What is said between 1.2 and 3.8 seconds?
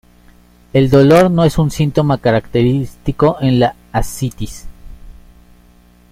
no es un síntoma característico en la